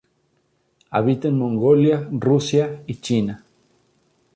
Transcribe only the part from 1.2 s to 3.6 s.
en Mongolia, Rusia y China.